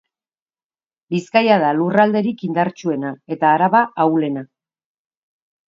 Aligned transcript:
Bizkaia 1.15 1.57
da 1.65 1.69
lurralderik 1.81 2.43
indartsuena, 2.49 3.13
eta 3.37 3.53
Araba 3.59 3.85
ahulena. 4.09 4.47